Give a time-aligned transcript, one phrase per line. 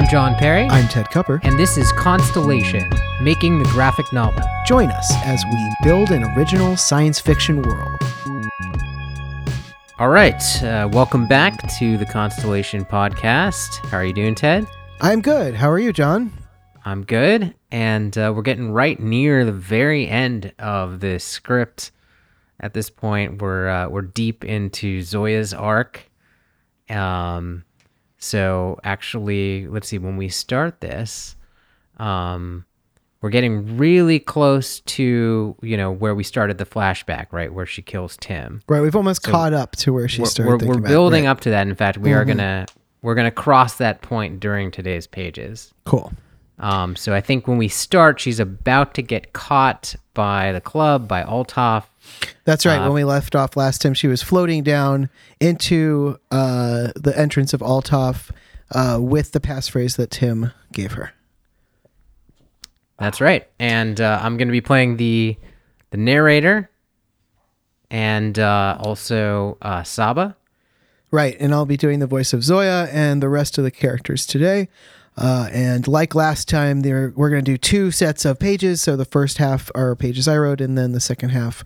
[0.00, 1.40] I'm John Perry, I'm Ted Cupper.
[1.42, 2.88] and this is Constellation,
[3.20, 4.42] making the graphic novel.
[4.64, 8.00] Join us as we build an original science fiction world.
[9.98, 13.84] All right, uh, welcome back to the Constellation podcast.
[13.88, 14.66] How are you doing, Ted?
[15.02, 15.54] I'm good.
[15.54, 16.32] How are you, John?
[16.82, 21.92] I'm good, and uh, we're getting right near the very end of this script.
[22.58, 26.10] At this point, we're uh, we're deep into Zoya's arc.
[26.88, 27.64] Um,
[28.20, 29.98] so actually, let's see.
[29.98, 31.34] When we start this,
[31.98, 32.64] um,
[33.22, 37.82] we're getting really close to you know where we started the flashback, right where she
[37.82, 38.62] kills Tim.
[38.68, 40.66] Right, we've almost So caught up to where she we're, started.
[40.68, 41.30] we're, we're building right.
[41.30, 41.66] up to that.
[41.66, 42.28] In fact, we are Mhm.
[42.28, 42.66] gonna
[43.02, 45.72] we're gonna cross that point during today's pages.
[45.84, 46.12] Cool.
[46.58, 51.08] Um, so I think when we start, she's about to get caught by the club
[51.08, 51.84] by Alltaf.
[52.44, 52.78] That's right.
[52.78, 57.52] Uh, when we left off last time, she was floating down into uh, the entrance
[57.52, 58.30] of Alltaf
[58.72, 61.12] uh, with the passphrase that Tim gave her.
[62.98, 65.36] That's right, and uh, I'm gonna be playing the
[65.90, 66.70] the narrator
[67.90, 70.36] and uh, also uh, Csaba.
[71.10, 74.26] Right, and I'll be doing the voice of Zoya and the rest of the characters
[74.26, 74.68] today.
[75.16, 78.80] Uh, and like last time, there we're going to do two sets of pages.
[78.80, 81.64] So the first half are pages I wrote, and then the second half,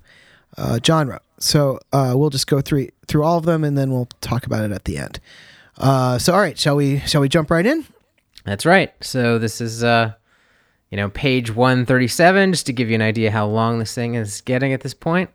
[0.56, 1.22] uh, wrote.
[1.38, 4.64] So uh, we'll just go through through all of them, and then we'll talk about
[4.64, 5.20] it at the end.
[5.76, 7.84] Uh, so all right, shall we shall we jump right in?
[8.44, 8.92] That's right.
[9.00, 10.12] So this is uh,
[10.90, 14.42] you know, page 137, just to give you an idea how long this thing is
[14.42, 15.28] getting at this point.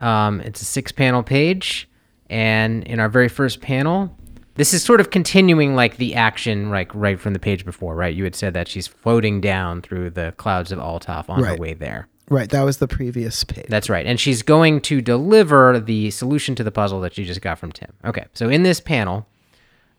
[0.00, 1.88] Um, it's a six panel page,
[2.28, 4.14] and in our very first panel,
[4.56, 8.14] this is sort of continuing like the action like right from the page before, right?
[8.14, 11.72] You had said that she's floating down through the clouds of Alltaf on her way
[11.72, 12.09] there.
[12.30, 13.66] Right, that was the previous page.
[13.68, 14.06] That's right.
[14.06, 17.72] And she's going to deliver the solution to the puzzle that she just got from
[17.72, 17.92] Tim.
[18.04, 18.24] Okay.
[18.34, 19.26] So in this panel,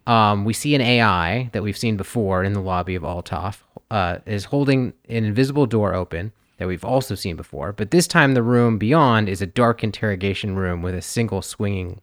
[0.07, 3.57] um, we see an AI that we've seen before in the lobby of Alltaf
[3.91, 7.73] uh, is holding an invisible door open that we've also seen before.
[7.73, 11.99] But this time, the room beyond is a dark interrogation room with a single swinging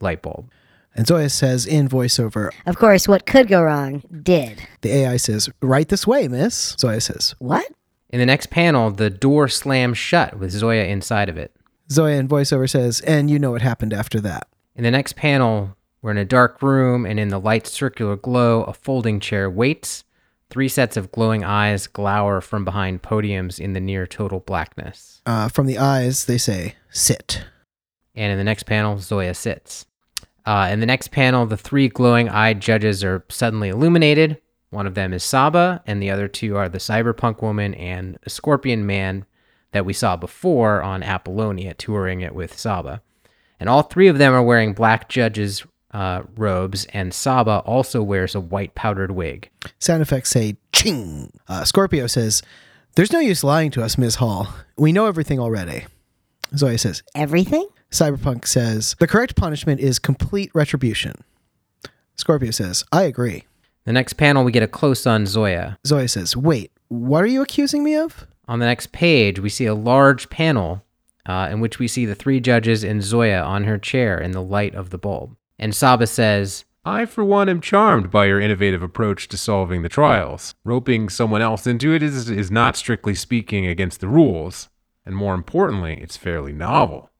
[0.00, 0.50] light bulb.
[0.94, 4.62] And Zoya says in voiceover, Of course, what could go wrong did.
[4.82, 7.66] the AI says, "Right this way, Miss." Zoya says, What?
[8.14, 11.50] In the next panel, the door slams shut with Zoya inside of it.
[11.90, 15.76] Zoya in voiceover says, "And you know what happened after that." In the next panel,
[16.00, 20.04] we're in a dark room, and in the light circular glow, a folding chair waits.
[20.48, 25.20] Three sets of glowing eyes glower from behind podiums in the near total blackness.
[25.26, 27.42] Uh, from the eyes, they say, "Sit."
[28.14, 29.86] And in the next panel, Zoya sits.
[30.46, 34.40] Uh, in the next panel, the three glowing eyed judges are suddenly illuminated.
[34.74, 38.30] One of them is Csaba, and the other two are the cyberpunk woman and a
[38.30, 39.24] scorpion man
[39.70, 43.00] that we saw before on Apollonia, touring it with Csaba.
[43.60, 48.34] And all three of them are wearing black judges' uh, robes, and Csaba also wears
[48.34, 49.48] a white powdered wig.
[49.78, 51.30] Sound effects say ching.
[51.46, 52.42] Uh, Scorpio says,
[52.96, 54.16] There's no use lying to us, Ms.
[54.16, 54.48] Hall.
[54.76, 55.86] We know everything already.
[56.56, 57.68] Zoya says, Everything?
[57.92, 61.22] Cyberpunk says, The correct punishment is complete retribution.
[62.16, 63.44] Scorpio says, I agree.
[63.86, 65.78] The next panel, we get a close on Zoya.
[65.86, 68.26] Zoya says, Wait, what are you accusing me of?
[68.48, 70.82] On the next page, we see a large panel
[71.26, 74.42] uh, in which we see the three judges and Zoya on her chair in the
[74.42, 75.36] light of the bulb.
[75.58, 79.88] And Csaba says, I, for one, am charmed by your innovative approach to solving the
[79.88, 80.54] trials.
[80.64, 84.68] Roping someone else into it is, is not strictly speaking against the rules,
[85.06, 87.10] and more importantly, it's fairly novel.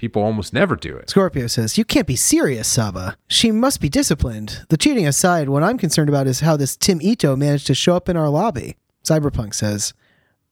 [0.00, 1.10] People almost never do it.
[1.10, 3.16] Scorpio says, You can't be serious, Csaba.
[3.28, 4.64] She must be disciplined.
[4.70, 7.96] The cheating aside, what I'm concerned about is how this Tim Ito managed to show
[7.96, 8.78] up in our lobby.
[9.04, 9.92] Cyberpunk says,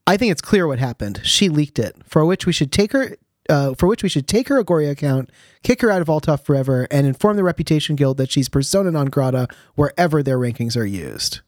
[0.07, 1.23] I think it's clear what happened.
[1.25, 3.17] She leaked it, for which we should take her.
[3.49, 5.31] Uh, for which we should take her Agoria account,
[5.63, 9.07] kick her out of Alltaf forever, and inform the Reputation Guild that she's persona non
[9.07, 11.41] grata wherever their rankings are used.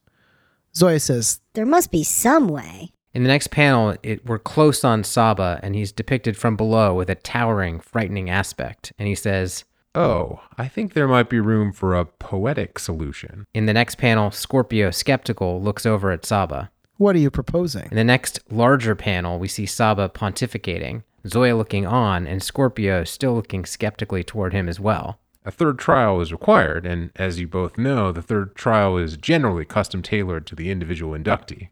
[0.75, 2.93] Zoya says, There must be some way.
[3.13, 7.11] In the next panel, it, we're close on Csaba, and he's depicted from below with
[7.11, 8.93] a towering, frightening aspect.
[8.99, 9.65] And he says,
[9.97, 13.47] Oh, I think there might be room for a poetic solution.
[13.53, 16.69] in the next panel, Scorpio, skeptical, looks over at Csaba.
[16.99, 17.89] What are you proposing?
[17.91, 23.35] In the next larger panel, we see Csaba pontificating, Zoya looking on, and Scorpio still
[23.35, 25.19] looking skeptically toward him as well.
[25.45, 29.65] A third trial is required, and as you both know, the third trial is generally
[29.65, 31.71] custom tailored to the individual inductee.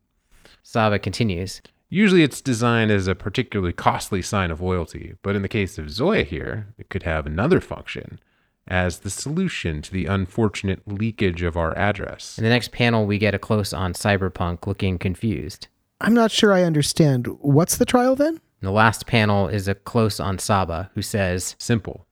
[0.68, 5.48] Csaba continues, Usually it's designed as a particularly costly sign of loyalty, but in the
[5.48, 8.20] case of Zoya here, it could have another function
[8.66, 12.36] as the solution to the unfortunate leakage of our address.
[12.36, 15.68] In the next panel, we get a close on Cyberpunk looking confused.
[16.02, 17.26] I'm not sure I understand.
[17.40, 18.34] What's the trial then?
[18.60, 22.06] And the last panel is a close on Csaba, who says, Simple.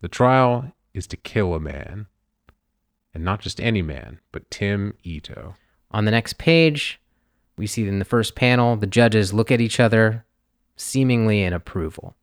[0.00, 2.06] The trial is to kill a man.
[3.14, 5.54] And not just any man, but Tim Ito.
[5.92, 7.00] On the next page,
[7.60, 10.24] we see in the first panel, the judges look at each other,
[10.76, 12.16] seemingly in approval.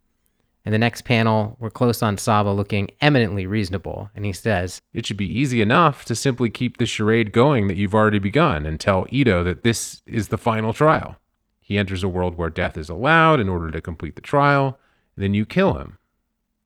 [0.66, 5.06] In the next panel, we're close on Csaba looking eminently reasonable, and he says, It
[5.06, 8.80] should be easy enough to simply keep the charade going that you've already begun and
[8.80, 11.18] tell Ito that this is the final trial.
[11.62, 14.80] He enters a world where death is allowed in order to complete the trial,
[15.16, 16.00] then you kill him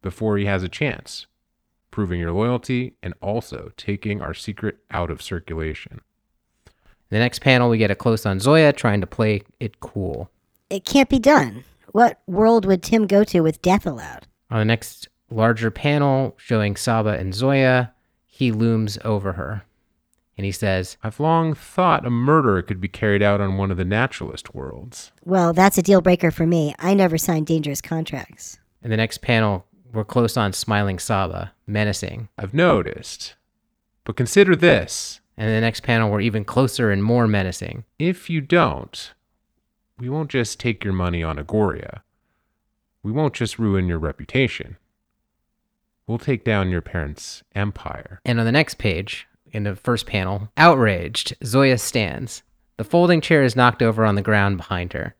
[0.01, 1.27] before he has a chance,
[1.91, 5.99] proving your loyalty and also taking our secret out of circulation.
[7.11, 10.31] In the next panel, we get a close on Zoya trying to play it cool.
[10.69, 11.65] It can't be done.
[11.91, 14.27] What world would Tim go to with death allowed?
[14.49, 17.93] On the next larger panel showing Csaba and Zoya,
[18.25, 19.63] he looms over her.
[20.37, 23.77] And he says, I've long thought a murder could be carried out on one of
[23.77, 25.11] the naturalist worlds.
[25.25, 26.73] Well, that's a deal breaker for me.
[26.79, 28.57] I never signed dangerous contracts.
[28.83, 32.29] In the next panel, we're close on smiling Csaba, menacing.
[32.37, 33.35] I've noticed.
[34.05, 37.85] But consider this And in the next panel, we're even closer and more menacing.
[37.97, 39.13] if you don't,
[39.97, 42.01] we won't just take your money on Agoria.
[43.03, 44.77] We won't just ruin your reputation.
[46.07, 48.19] We'll take down your parents' empire.
[48.25, 52.43] And on the next page, in the first panel, outraged, Zoya stands.
[52.77, 55.15] The folding chair is knocked over on the ground behind her.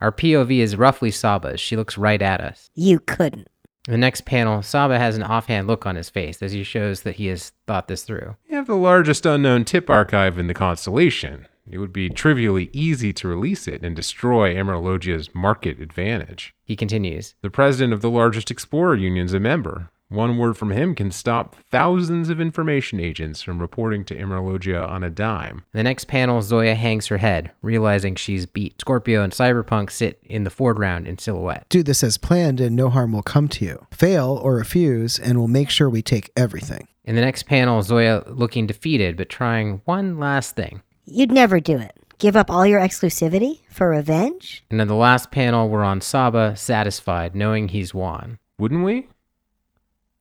[0.00, 1.60] Our POV is roughly Csaba's.
[1.60, 2.70] She looks right at us.
[2.74, 3.48] You couldn't.
[3.84, 7.16] The next panel, Csaba has an offhand look on his face as he shows that
[7.16, 8.36] he has thought this through.
[8.48, 11.46] We have the largest unknown tip archive in the constellation.
[11.70, 16.54] It would be trivially easy to release it and destroy Emeralogia's market advantage.
[16.64, 17.34] He continues.
[17.42, 19.90] The president of the largest explorer union's a member.
[20.10, 25.04] One word from him can stop thousands of information agents from reporting to Emeralogia on
[25.04, 25.64] a dime.
[25.72, 28.80] The next panel, Zoya hangs her head, realizing she's beat.
[28.80, 31.64] Scorpio and Cyberpunk sit in the foreground in silhouette.
[31.68, 33.86] Do this as planned and no harm will come to you.
[33.92, 36.88] Fail or refuse, and we'll make sure we take everything.
[37.04, 40.82] In the next panel, Zoya looking defeated but trying one last thing.
[41.04, 41.96] You'd never do it.
[42.18, 44.64] Give up all your exclusivity for revenge?
[44.70, 48.38] And in the last panel, we're on Csaba, satisfied, knowing he's won.
[48.58, 49.06] Wouldn't we?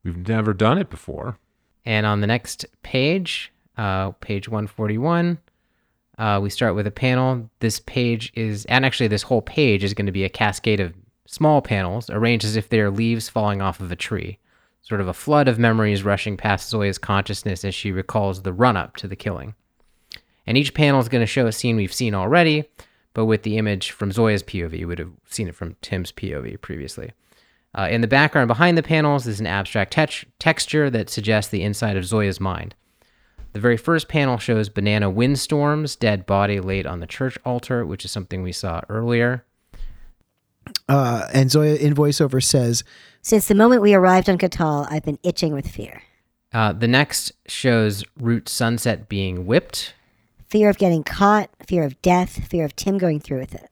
[0.03, 1.37] We've never done it before.
[1.85, 5.39] And on the next page, uh, page 141,
[6.17, 7.49] uh, we start with a panel.
[7.59, 10.93] This page is, and actually, this whole page is going to be a cascade of
[11.25, 14.39] small panels arranged as if they are leaves falling off of a tree.
[14.81, 18.75] Sort of a flood of memories rushing past Zoya's consciousness as she recalls the run
[18.75, 19.53] up to the killing.
[20.47, 22.67] And each panel is going to show a scene we've seen already,
[23.13, 24.79] but with the image from Zoya's POV.
[24.79, 27.11] You would have seen it from Tim's POV previously.
[27.77, 31.61] Uh, in the background behind the panels is an abstract tex- texture that suggests the
[31.61, 32.73] inside of Zoya's mind.
[33.53, 38.05] The very first panel shows Banana Windstorm's dead body laid on the church altar, which
[38.05, 39.43] is something we saw earlier.
[40.87, 42.83] Uh, and Zoya in voiceover says,
[43.21, 46.03] Since the moment we arrived on Katall, I've been itching with fear.
[46.53, 49.93] Uh, the next shows Root Sunset being whipped.
[50.47, 53.69] Fear of getting caught, fear of death, fear of Tim going through with it.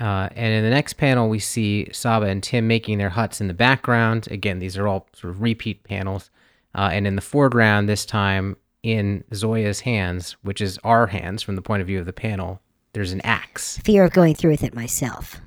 [0.00, 3.48] Uh, and in the next panel, we see Csaba and Tim making their huts in
[3.48, 4.28] the background.
[4.30, 6.30] Again, these are all sort of repeat panels.
[6.74, 11.56] Uh, and in the foreground, this time in Zoya's hands, which is our hands from
[11.56, 12.60] the point of view of the panel,
[12.92, 13.78] there's an axe.
[13.78, 15.40] Fear of going through with it myself.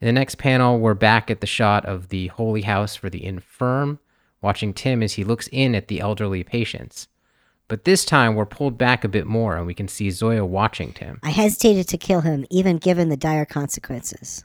[0.00, 3.24] In the next panel, we're back at the shot of the holy house for the
[3.24, 3.98] infirm,
[4.42, 7.08] watching Tim as he looks in at the elderly patients.
[7.70, 10.92] But this time, we're pulled back a bit more and we can see Zoya watching
[10.92, 11.20] Tim.
[11.22, 14.44] I hesitated to kill him, even given the dire consequences.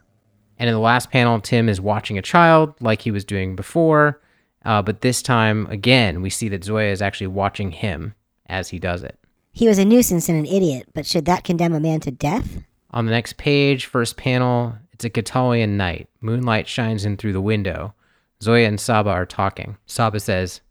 [0.60, 4.22] And in the last panel, Tim is watching a child like he was doing before.
[4.64, 8.14] Uh, but this time, again, we see that Zoya is actually watching him
[8.46, 9.18] as he does it.
[9.52, 12.60] He was a nuisance and an idiot, but should that condemn a man to death?
[12.92, 16.10] On the next page, first panel, it's a Katallian night.
[16.22, 17.96] Moonlight shines in through the window.
[18.44, 19.78] Zoya and Csaba are talking.
[19.88, 20.62] Csaba says,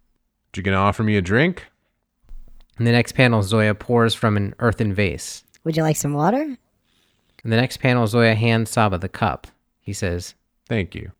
[0.54, 1.66] You gonna offer me a drink?
[2.78, 5.44] In the next panel, Zoya pours from an earthen vase.
[5.62, 6.42] Would you like some water?
[7.44, 9.46] In the next panel, Zoya hands Csaba the cup.
[9.80, 10.34] He says,
[10.66, 11.12] Thank you.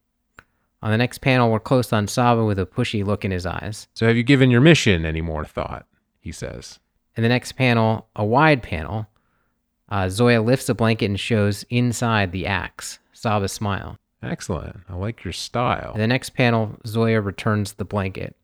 [0.83, 3.89] On the next panel, we're close on Csaba with a pushy look in his eyes.
[3.95, 5.87] So have you given your mission any more thought?
[6.21, 6.79] He says.
[7.17, 9.07] In the next panel, a wide panel,
[9.89, 12.99] uh, Zoya lifts a blanket and shows inside the axe.
[13.15, 13.97] Csaba smiles.
[14.23, 14.81] Excellent.
[14.89, 15.93] I like your style.
[15.95, 18.35] In the next panel, Zoya returns the blanket.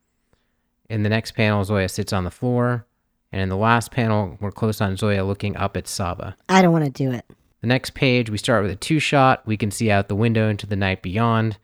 [0.88, 2.86] In the next panel, Zoya sits on the floor.
[3.32, 6.34] And in the last panel, we're close on Zoya looking up at Csaba.
[6.48, 7.24] I don't want to do it.
[7.60, 9.46] The next page, we start with a two shot.
[9.46, 11.58] We can see out the window into the night beyond.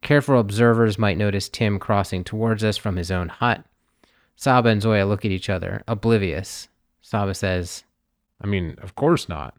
[0.00, 3.64] Careful observers might notice Tim crossing towards us from his own hut.
[4.36, 6.68] Csaba and Zoya look at each other, oblivious.
[7.04, 7.84] Csaba says,
[8.40, 9.54] I mean, of course not.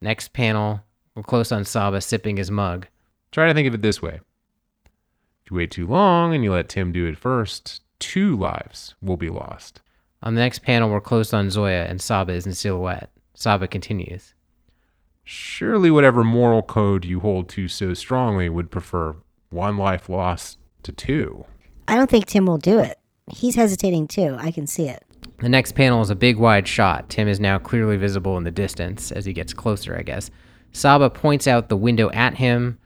[0.00, 0.80] Next panel,
[1.14, 2.88] we're close on Csaba sipping his mug.
[3.30, 4.20] Try to think of it this way.
[5.44, 9.16] If you wait too long and you let Tim do it first, two lives will
[9.16, 9.82] be lost.
[10.24, 13.10] On the next panel, we're close on Zoya and Csaba is in silhouette.
[13.36, 14.32] Csaba continues.
[15.22, 19.16] Surely, whatever moral code you hold to so strongly would prefer
[19.50, 21.44] one life lost to two.
[21.88, 22.98] I don't think Tim will do it.
[23.30, 24.36] He's hesitating too.
[24.38, 25.04] I can see it.
[25.40, 27.10] The next panel is a big wide shot.
[27.10, 30.30] Tim is now clearly visible in the distance as he gets closer, I guess.
[30.72, 32.78] Csaba points out the window at him.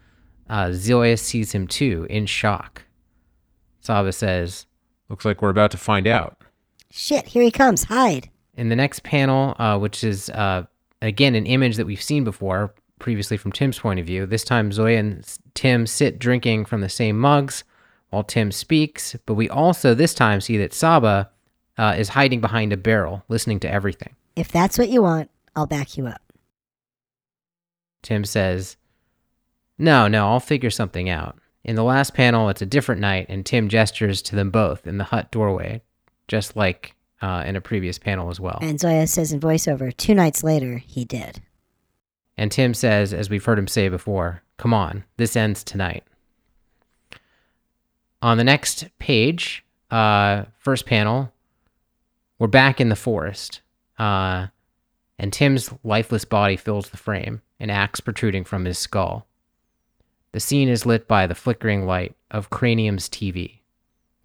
[0.50, 2.82] Uh, Zoya sees him too, in shock.
[3.84, 4.66] Csaba says,
[5.08, 6.37] Looks like we're about to find out.
[6.90, 7.84] Shit, here he comes.
[7.84, 8.30] Hide.
[8.56, 10.64] In the next panel, uh, which is uh,
[11.02, 14.72] again an image that we've seen before, previously from Tim's point of view, this time
[14.72, 17.64] Zoya and Tim sit drinking from the same mugs
[18.10, 21.28] while Tim speaks, but we also this time see that Csaba
[21.76, 24.14] uh, is hiding behind a barrel, listening to everything.
[24.34, 26.22] If that's what you want, I'll back you up.
[28.02, 28.76] Tim says,
[29.78, 31.38] No, no, I'll figure something out.
[31.64, 34.98] In the last panel, it's a different night, and Tim gestures to them both in
[34.98, 35.82] the hut doorway,
[36.28, 38.58] just like uh, in a previous panel as well.
[38.62, 41.42] And Zoya says in voiceover, two nights later, he did.
[42.36, 46.04] And Tim says, as we've heard him say before, Come on, this ends tonight.
[48.20, 51.32] On the next page, uh, first panel,
[52.38, 53.60] we're back in the forest.
[53.98, 54.48] Uh,
[55.18, 59.26] and Tim's lifeless body fills the frame, an axe protruding from his skull.
[60.32, 63.57] The scene is lit by the flickering light of Cranium's TV.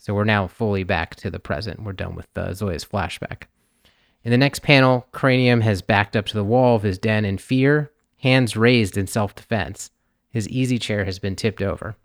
[0.04, 1.82] So we're now fully back to the present.
[1.82, 3.44] We're done with uh, Zoya's flashback.
[4.26, 7.38] In the next panel, Cranium has backed up to the wall of his den in
[7.38, 9.92] fear, hands raised in self defense.
[10.30, 11.96] His easy chair has been tipped over.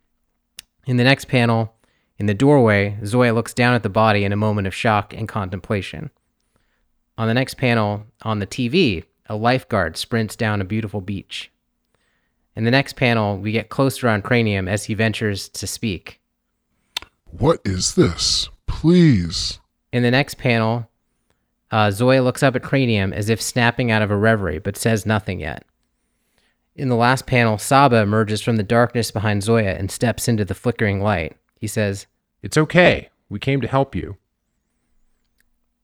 [0.87, 1.75] In the next panel,
[2.19, 5.26] in the doorway, Zoya looks down at the body in a moment of shock and
[5.26, 6.11] contemplation.
[7.17, 11.50] On the next panel, on the TV, a lifeguard sprints down a beautiful beach.
[12.55, 16.18] In the next panel, we get closer on Cranium as he ventures to speak.
[17.30, 18.49] What is this?
[18.66, 19.61] Please.
[19.92, 20.88] In the next panel,
[21.70, 25.04] uh, Zoya looks up at Cranium as if snapping out of a reverie, but says
[25.04, 25.64] nothing yet.
[26.75, 30.54] In the last panel, Csaba emerges from the darkness behind Zoya and steps into the
[30.54, 31.37] flickering light.
[31.61, 32.06] He says,
[32.42, 33.11] It's okay.
[33.28, 34.16] We came to help you.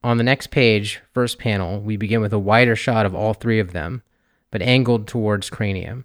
[0.03, 3.59] On the next page, first panel, we begin with a wider shot of all three
[3.59, 4.03] of them,
[4.51, 6.05] but angled towards Cranium.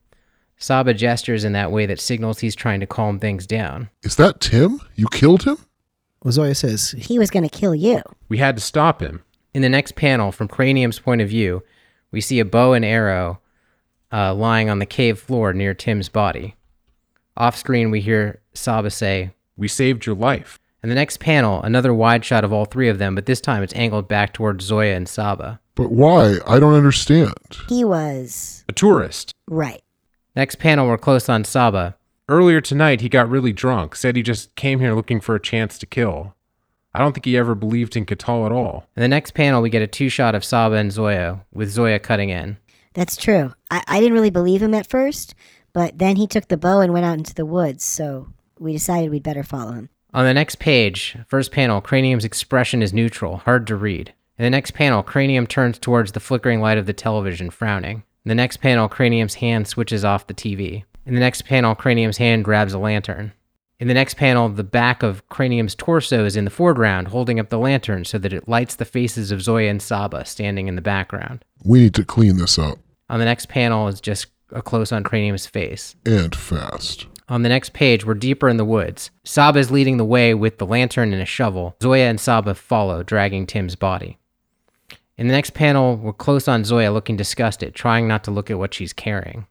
[0.59, 3.89] Csaba gestures in that way that signals he's trying to calm things down.
[4.03, 4.81] Is that Tim?
[4.95, 5.57] You killed him?
[6.23, 8.01] Well, Zoya says, He was going to kill you.
[8.27, 9.23] We had to stop him.
[9.53, 11.63] In the next panel, from Cranium's point of view,
[12.11, 13.39] we see a bow and arrow
[14.11, 16.55] uh, lying on the cave floor near Tim's body.
[17.37, 20.59] Off screen, we hear Csaba say, We saved your life.
[20.83, 23.63] In the next panel, another wide shot of all three of them, but this time
[23.63, 25.59] it's angled back towards Zoya and Csaba.
[25.75, 26.37] But why?
[26.45, 27.33] I don't understand.
[27.69, 29.33] He was A tourist.
[29.49, 29.81] right.
[30.39, 31.95] Next panel, we're close on Csaba.
[32.29, 35.77] Earlier tonight, he got really drunk, said he just came here looking for a chance
[35.77, 36.33] to kill.
[36.93, 38.87] I don't think he ever believed in Katall at all.
[38.95, 41.99] In the next panel, we get a two shot of Csaba and Zoya, with Zoya
[41.99, 42.55] cutting in.
[42.93, 43.51] That's true.
[43.69, 45.35] I, I didn't really believe him at first,
[45.73, 48.29] but then he took the bow and went out into the woods, so
[48.59, 49.89] we decided we'd better follow him.
[50.13, 54.13] On the next page, first panel, Cranium's expression is neutral, hard to read.
[54.37, 58.03] In the next panel, Cranium turns towards the flickering light of the television, frowning.
[58.25, 60.83] In the next panel, Cranium's hand switches off the TV.
[61.05, 63.31] In the next panel, Cranium's hand grabs a lantern.
[63.79, 67.47] In the next panel, the back of Cranium's torso is in the foreground, holding up
[67.47, 70.81] the lantern so that it lights the faces of Zoya and Csaba standing in the
[70.81, 71.45] background.
[71.63, 72.77] We need to clean this up.
[73.09, 75.95] On the next panel is just a close on Cranium's face.
[76.05, 77.07] And fast.
[77.29, 79.11] On the next page, we're deeper in the woods.
[79.25, 81.77] Csaba is leading the way with the lantern and a shovel.
[81.81, 84.17] Zoya and Csaba follow, dragging Tim's body.
[85.19, 88.57] In the next panel, we're close on Zoya looking disgusted, trying not to look at
[88.57, 89.47] what she's carrying.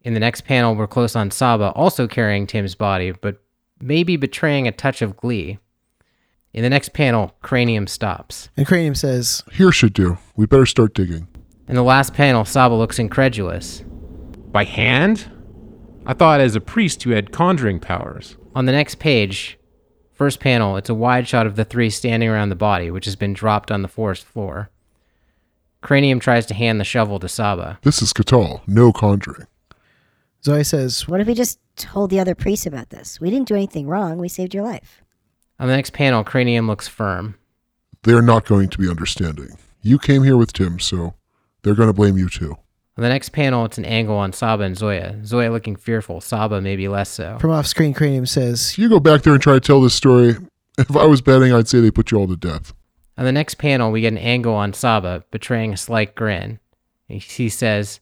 [0.00, 3.42] In the next panel, we're close on Csaba, also carrying Tim's body, but
[3.82, 5.58] maybe betraying a touch of glee.
[6.54, 8.48] In the next panel, Cranium stops.
[8.56, 10.16] and Cranium says, Here should do.
[10.36, 11.28] We better start digging.
[11.68, 13.84] In the last panel, Csaba looks incredulous.
[14.52, 15.30] By hand?
[16.06, 18.38] I thought as a priest you had conjuring powers.
[18.54, 19.58] On the next page,
[20.22, 23.16] first panel, it's a wide shot of the three standing around the body, which has
[23.16, 24.70] been dropped on the forest floor.
[25.80, 27.80] Cranium tries to hand the shovel to Csaba.
[27.82, 28.60] This is Katall.
[28.68, 29.48] No conjuring.
[30.44, 33.20] Zoya says, What if we just told the other priests about this?
[33.20, 34.18] We didn't do anything wrong.
[34.18, 35.02] We saved your life.
[35.58, 37.34] On the next panel, Cranium looks firm.
[38.04, 39.58] They're not going to be understanding.
[39.80, 41.14] You came here with Tim, so
[41.62, 42.58] they're going to blame you too.
[42.98, 45.18] On the next panel, it's an angle on Csaba and Zoya.
[45.24, 47.38] Zoya looking fearful, Csaba maybe less so.
[47.40, 50.36] from off screen, Cranium says, You go back there and try to tell this story.
[50.78, 52.72] If I was betting, I'd say they put you all to death.
[53.18, 56.58] On the next panel, we get an angle on Csaba, betraying a slight grin.
[57.08, 58.00] He- He says,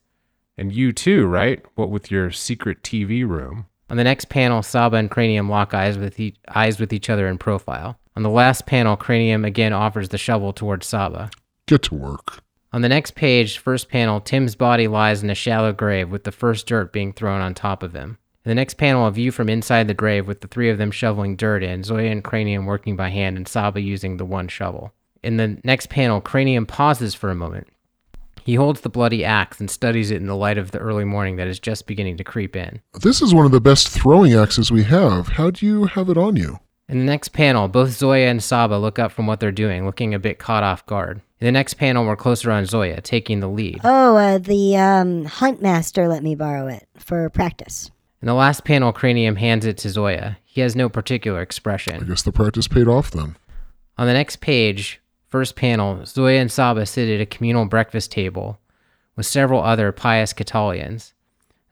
[0.58, 1.64] And you too, right?
[1.76, 3.66] What with your secret TV room?
[3.90, 7.26] On the next panel, Csaba and Cranium lock eyes with, e- eyes with each other
[7.28, 7.98] in profile.
[8.16, 11.32] On the last panel, Cranium again offers the shovel towards Csaba.
[11.66, 12.42] Get to work.
[12.72, 16.30] On the next page, first panel, Tim's body lies in a shallow grave with the
[16.30, 18.18] first dirt being thrown on top of him.
[18.44, 20.92] In the next panel, a view from inside the grave with the three of them
[20.92, 24.92] shoveling dirt in, Zoya and Cranium working by hand, and Csaba using the one shovel.
[25.22, 27.66] In the next panel, Cranium pauses for a moment.
[28.44, 31.36] He holds the bloody axe and studies it in the light of the early morning
[31.36, 32.80] that is just beginning to creep in.
[33.02, 35.28] This is one of the best throwing axes we have.
[35.28, 36.60] How do you have it on you?
[36.90, 40.12] In the next panel, both Zoya and Csaba look up from what they're doing, looking
[40.12, 41.20] a bit caught off guard.
[41.38, 43.80] In the next panel, we're closer on Zoya, taking the lead.
[43.84, 47.92] Oh, uh, the um, hunt master let me borrow it for practice.
[48.20, 50.36] In the last panel, Cranium hands it to Zoya.
[50.44, 52.02] He has no particular expression.
[52.02, 53.36] I guess the practice paid off then.
[53.96, 58.58] On the next page, first panel, Zoya and Csaba sit at a communal breakfast table
[59.14, 61.12] with several other pious Katallians.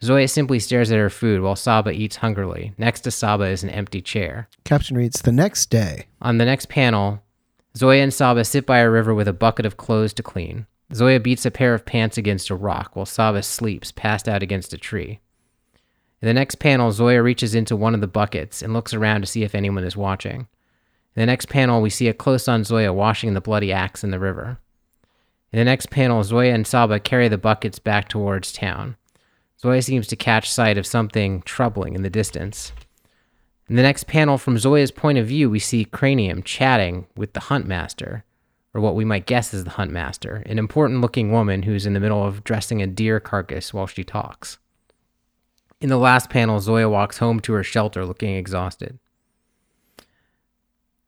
[0.02, 2.72] Zoya simply stares at her food while Csaba eats hungrily.
[2.78, 4.48] Next to Csaba is an empty chair.
[4.64, 6.06] Caption reads The next day.
[6.22, 7.22] On the next panel,
[7.76, 10.66] Zoya and Csaba sit by a river with a bucket of clothes to clean.
[10.94, 14.72] Zoya beats a pair of pants against a rock while Csaba sleeps, passed out against
[14.72, 15.20] a tree.
[16.22, 19.26] In the next panel, Zoya reaches into one of the buckets and looks around to
[19.26, 20.48] see if anyone is watching.
[21.14, 24.10] In the next panel, we see a close on Zoya washing the bloody axe in
[24.10, 24.58] the river.
[25.52, 28.96] In the next panel, Zoya and Csaba carry the buckets back towards town.
[29.60, 32.72] Zoya seems to catch sight of something troubling in the distance.
[33.68, 37.40] In the next panel, from Zoya's point of view, we see Cranium chatting with the
[37.40, 38.24] Hunt Master,
[38.72, 41.92] or what we might guess is the Hunt Master, an important looking woman who's in
[41.92, 44.58] the middle of dressing a deer carcass while she talks.
[45.80, 48.98] In the last panel, Zoya walks home to her shelter looking exhausted.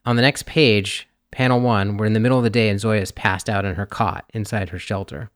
[0.05, 3.01] On the next page, panel one, we're in the middle of the day and Zoya
[3.01, 5.31] is passed out in her cot inside her shelter.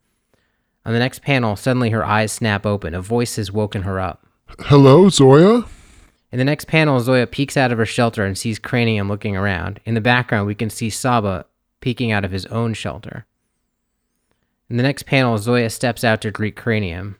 [0.86, 2.94] On the next panel, suddenly her eyes snap open.
[2.94, 4.26] A voice has woken her up.
[4.60, 5.64] Hello, Zoya?
[6.30, 9.80] In the next panel, Zoya peeks out of her shelter and sees Cranium looking around.
[9.84, 11.44] In the background, we can see Csaba
[11.80, 13.24] peeking out of his own shelter.
[14.68, 17.16] In the next panel, Zoya steps out to greet Cranium.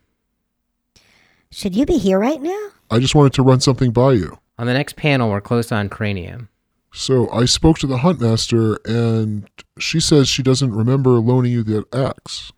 [1.50, 2.68] Should you be here right now?
[2.90, 4.38] I just wanted to run something by you.
[4.58, 6.48] On the next panel, we're close on Cranium.
[6.92, 11.62] So I spoke to the hunt master, and she says she doesn't remember loaning you
[11.64, 12.52] that axe.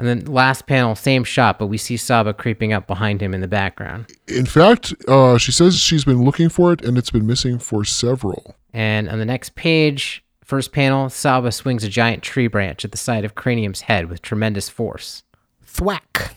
[0.00, 3.42] And then last panel, same shot, but we see Csaba creeping up behind him in
[3.42, 4.10] the background.
[4.28, 7.84] In fact, uh, she says she's been looking for it, and it's been missing for
[7.84, 8.54] several.
[8.72, 12.96] And on the next page, first panel, Csaba swings a giant tree branch at the
[12.96, 15.22] side of Cranium's head with tremendous force.
[15.62, 16.34] Thwack.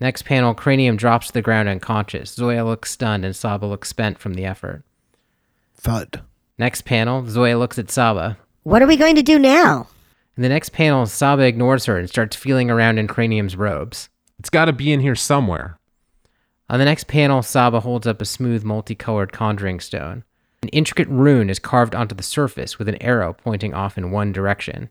[0.00, 2.34] Next panel, Cranium drops to the ground unconscious.
[2.34, 4.82] Zoya looks stunned and Csaba looks spent from the effort.
[5.76, 6.22] Thud.
[6.58, 8.36] Next panel, Zoya looks at Csaba.
[8.64, 9.86] What are we going to do now?
[10.36, 14.10] In the next panel, Csaba ignores her and starts feeling around in Cranium's robes.
[14.38, 15.78] It's got to be in here somewhere.
[16.68, 20.24] On the next panel, Csaba holds up a smooth, multicolored conjuring stone.
[20.62, 24.32] An intricate rune is carved onto the surface with an arrow pointing off in one
[24.32, 24.90] direction.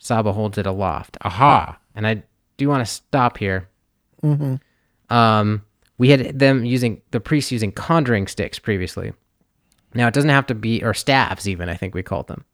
[0.00, 1.16] Csaba holds it aloft.
[1.22, 1.78] Aha!
[1.94, 2.22] And I
[2.56, 3.68] do want to stop here.
[5.08, 5.62] Um,
[5.98, 9.12] we had them using the priests using conjuring sticks previously.
[9.94, 11.68] Now it doesn't have to be or staves even.
[11.68, 12.44] I think we called them.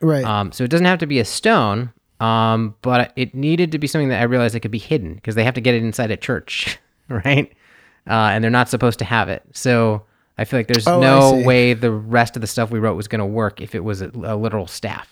[0.00, 0.24] Right.
[0.24, 3.86] Um, so it doesn't have to be a stone, um, but it needed to be
[3.86, 6.10] something that I realized it could be hidden because they have to get it inside
[6.10, 6.78] a church,
[7.08, 7.52] right?
[8.08, 9.42] Uh, and they're not supposed to have it.
[9.52, 10.02] So
[10.38, 13.08] I feel like there's Oh, no way the rest of the stuff we wrote was
[13.08, 15.10] going to work if it was a, a literal staff.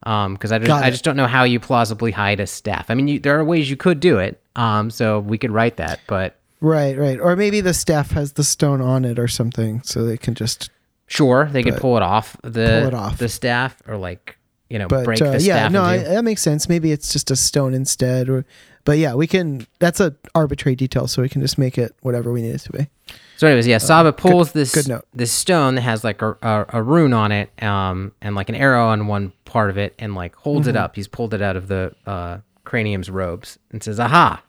[0.00, 2.86] Because I, just, I just don't know how you plausibly hide a staff.
[2.88, 4.40] I mean, you, there are ways you could do it.
[4.56, 7.18] Um, so we could write that, but right, right.
[7.20, 10.70] Or maybe the staff has the stone on it or something, so they can just.
[11.08, 13.18] Sure they could But- pull it off the Pull it off.
[13.18, 14.36] the staff or like
[14.70, 15.72] you know But break uh, the yeah, staff.
[15.72, 16.68] no, I, that makes sense.
[16.68, 18.28] Maybe it's just a stone instead.
[18.28, 18.44] Or,
[18.84, 19.66] but yeah, we can.
[19.78, 22.72] That's a arbitrary detail, so we can just make it whatever we need it to
[22.72, 22.86] be.
[23.38, 25.04] So, anyways, yeah, Csaba pulls this Uh, good note.
[25.14, 28.54] this stone that has like a, a, a rune on it, um, and like an
[28.56, 30.76] arrow on one part of it, and like holds Mm-hmm.
[30.76, 30.96] it up.
[30.96, 34.42] He's pulled it out of the uh, cranium's robes and says, "Aha!"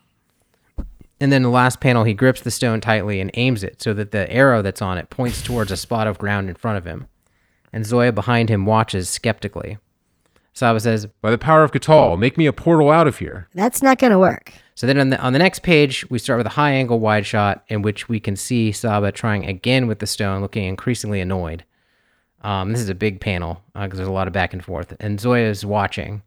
[1.19, 4.11] And then the last panel, he grips the stone tightly and aims it so that
[4.11, 7.07] the arrow that's on it points towards a spot of ground in front of him.
[7.73, 9.77] And Zoya behind him watches skeptically.
[10.55, 13.47] Csaba says, By the power of Katall, make me a portal out of here.
[13.53, 14.53] That's not going to work.
[14.75, 17.25] So then on the on the next page, we start with a high angle wide
[17.25, 21.65] shot in which we can see Csaba trying again with the stone, looking increasingly annoyed.
[22.41, 25.19] Um, this is a big panel because there's a lot of back and forth, and
[25.19, 26.21] Zoya is watching.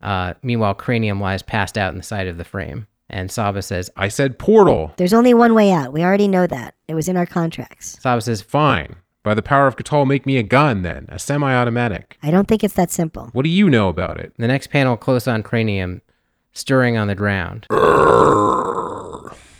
[0.00, 3.90] Uh, meanwhile, Cranium lies passed out in the side of the frame, and Csaba says,
[3.96, 4.92] I said portal.
[4.96, 5.92] There's only one way out.
[5.92, 6.74] We already know that.
[6.88, 7.96] It was in our contracts.
[8.02, 8.96] Csaba says, Fine.
[9.22, 12.16] By the power of Katall, make me a gun then, a semi automatic.
[12.22, 13.28] I don't think it's that simple.
[13.32, 14.32] What do you know about it?
[14.38, 16.00] The next panel, close on Cranium,
[16.52, 17.66] stirring on the ground.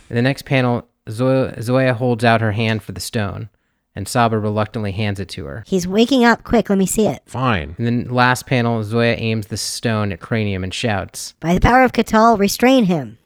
[0.09, 3.49] In the next panel, Zoya, Zoya holds out her hand for the stone.
[3.95, 5.63] and Csaba reluctantly hands it to her.
[5.67, 6.43] He's waking up.
[6.43, 7.21] Quick, let me see it.
[7.25, 7.75] Fine.
[7.77, 11.33] In the last panel, Zoya aims the stone at Cranium and shouts.
[11.41, 13.17] By the power of Katall, restrain him.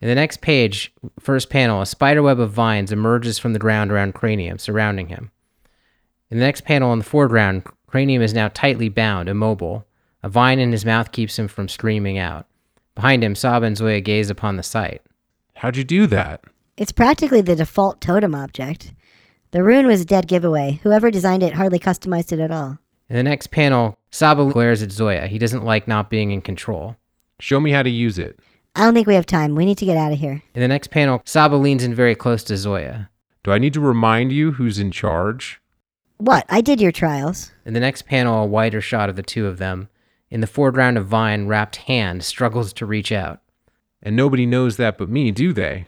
[0.00, 4.14] In the next page, first panel, a spiderweb of vines emerges from the ground around
[4.14, 5.30] Cranium, surrounding him.
[6.30, 9.86] In the next panel, in the foreground, Cranium is now tightly bound, immobile.
[10.22, 12.46] A vine in his mouth keeps him from screaming out.
[12.94, 15.02] Behind him, Csaba and Zoya gaze upon the sight.
[15.54, 16.44] How'd you do that?
[16.76, 18.92] It's practically the default totem object.
[19.50, 20.78] The rune was a dead giveaway.
[20.82, 22.78] Whoever designed it hardly customized it at all.
[23.08, 25.26] In the next panel, Csaba glares at Zoya.
[25.26, 26.96] He doesn't like not being in control.
[27.40, 28.38] Show me how to use it.
[28.74, 29.54] I don't think we have time.
[29.54, 30.42] We need to get out of here.
[30.54, 33.10] In the next panel, Csaba leans in very close to Zoya.
[33.42, 35.60] Do I need to remind you who's in charge?
[36.18, 36.44] What?
[36.48, 37.52] I did your trials.
[37.64, 39.88] In the next panel, a wider shot of the two of them.
[40.30, 43.40] In the foreground, a vine wrapped hand struggles to reach out.
[44.02, 45.86] And nobody knows that but me, do they?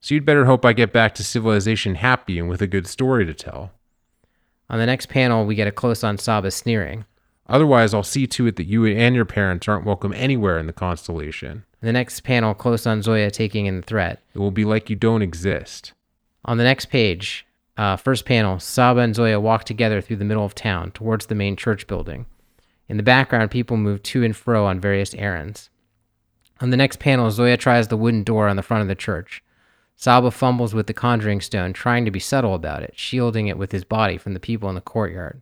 [0.00, 3.26] So you'd better hope I get back to civilization happy and with a good story
[3.26, 3.72] to tell.
[4.70, 7.04] On the next panel, we get a close on Csaba sneering.
[7.48, 10.72] Otherwise, I'll see to it that you and your parents aren't welcome anywhere in the
[10.72, 11.65] constellation.
[11.86, 14.20] In the next panel, close on Zoya taking in the threat.
[14.34, 15.92] It will be like you don't exist.
[16.44, 17.46] On the next page,
[17.76, 21.36] uh, first panel, Csaba and Zoya walk together through the middle of town towards the
[21.36, 22.26] main church building.
[22.88, 25.70] In the background, people move to and fro on various errands.
[26.60, 29.44] On the next panel, Zoya tries the wooden door on the front of the church.
[29.96, 33.70] Csaba fumbles with the conjuring stone, trying to be subtle about it, shielding it with
[33.70, 35.40] his body from the people in the courtyard.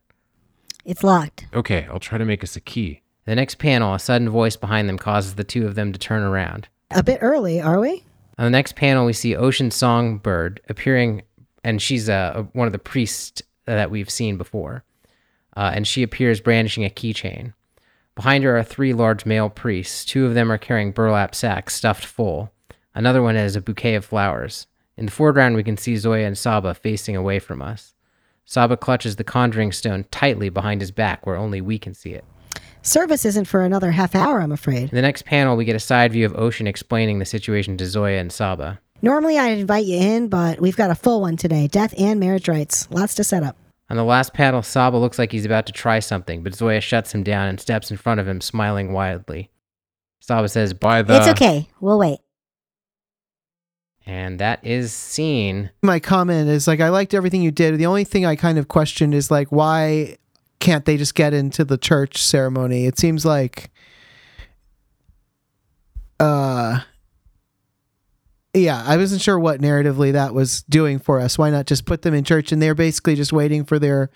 [0.84, 1.46] It's locked.
[1.54, 3.00] Okay, I'll try to make us a key.
[3.26, 6.22] The next panel, a sudden voice behind them causes the two of them to turn
[6.22, 6.68] around.
[6.90, 8.04] A bit early, are we?
[8.38, 11.22] On the next panel, we see Ocean Songbird appearing,
[11.62, 14.84] and she's uh, one of the priests that we've seen before.
[15.56, 17.54] Uh, and she appears brandishing a keychain.
[18.14, 20.04] Behind her are three large male priests.
[20.04, 22.52] Two of them are carrying burlap sacks stuffed full.
[22.94, 24.66] Another one has a bouquet of flowers.
[24.96, 27.94] In the foreground, we can see Zoya and Csaba facing away from us.
[28.46, 32.24] Csaba clutches the conjuring stone tightly behind his back where only we can see it.
[32.86, 34.82] Service isn't for another half hour, I'm afraid.
[34.82, 37.86] In the next panel, we get a side view of Ocean explaining the situation to
[37.86, 38.76] Zoya and Csaba.
[39.00, 42.46] Normally I'd invite you in, but we've got a full one today death and marriage
[42.46, 42.86] rights.
[42.90, 43.56] Lots to set up.
[43.88, 47.14] On the last panel, Csaba looks like he's about to try something, but Zoya shuts
[47.14, 49.50] him down and steps in front of him, smiling wildly.
[50.22, 51.66] Csaba says, By the it's okay.
[51.80, 52.18] We'll wait.
[54.04, 55.70] and that is seen.
[55.82, 57.78] My comment is like, I liked everything you did.
[57.78, 60.18] The only thing I kind of questioned is like, why
[60.64, 62.86] can't they just get into the church ceremony?
[62.86, 63.70] It seems like,
[66.18, 66.80] uh,
[68.54, 71.36] yeah, I wasn't sure what narratively that was doing for us.
[71.36, 74.08] Why not just put them in church and they're basically just waiting for their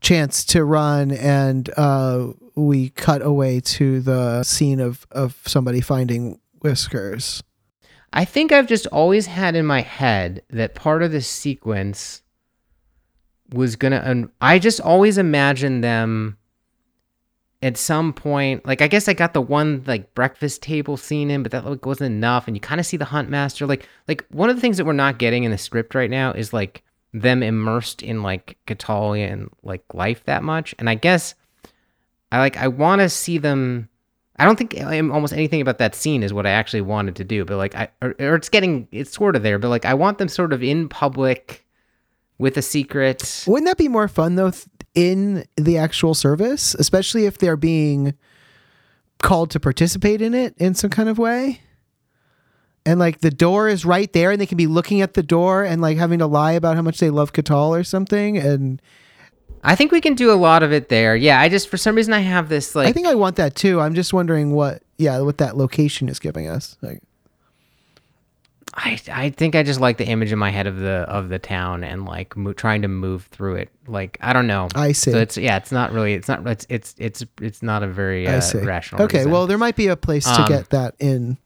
[0.00, 6.40] chance to run and uh, we cut away to the scene of, of somebody finding
[6.62, 7.42] whiskers.
[8.10, 12.22] I think I've just always had in my head that part of this sequence
[13.52, 14.02] was gonna.
[14.04, 16.38] Un- I just always imagined them
[17.62, 18.66] at some point.
[18.66, 21.86] Like I guess I got the one like breakfast table scene in, but that like
[21.86, 22.46] wasn't enough.
[22.46, 23.66] And you kind of see the hunt master.
[23.66, 26.32] Like like one of the things that we're not getting in the script right now
[26.32, 26.82] is like
[27.12, 30.74] them immersed in like Katallian like life that much.
[30.78, 31.34] And I guess
[32.32, 33.88] I like I want to see them.
[34.36, 37.44] I don't think almost anything about that scene is what I actually wanted to do,
[37.44, 40.18] but like I or, or it's getting it's sort of there, but like I want
[40.18, 41.66] them sort of in public
[42.40, 43.44] with a secret.
[43.46, 48.14] Wouldn't that be more fun though th- in the actual service, especially if they're being
[49.18, 51.60] called to participate in it in some kind of way?
[52.86, 55.64] And like the door is right there and they can be looking at the door
[55.64, 58.80] and like having to lie about how much they love Katall or something and
[59.62, 61.14] I think we can do a lot of it there.
[61.14, 63.54] Yeah, I just for some reason I have this like I think I want that
[63.54, 63.78] too.
[63.78, 66.78] I'm just wondering what yeah, what that location is giving us.
[66.80, 67.02] Like
[68.82, 71.38] I I think I just like the image in my head of the of the
[71.38, 73.68] town and like mo- trying to move through it.
[73.86, 74.68] Like I don't know.
[74.74, 75.12] I see.
[75.12, 78.26] So it's yeah, it's not really it's not it's it's it's it's not a very
[78.26, 79.02] uh, rational.
[79.02, 79.32] Okay, reason.
[79.32, 81.36] well there might be a place to Um, get that in.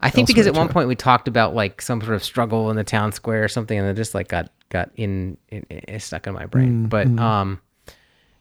[0.00, 0.74] I think because at one too.
[0.74, 3.76] point we talked about like some sort of struggle in the town square or something,
[3.78, 6.86] and it just like got got in, in, in stuck in my brain.
[6.86, 7.60] Mm, but um,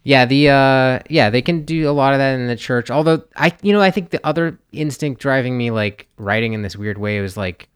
[0.04, 2.92] yeah, the uh, yeah, they can do a lot of that in the church.
[2.92, 6.76] Although I, you know, I think the other instinct driving me like writing in this
[6.76, 7.70] weird way was like,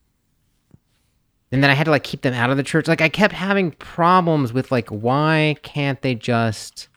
[1.52, 2.88] and then I had to like keep them out of the church.
[2.88, 6.88] Like I kept having problems with like why can't they just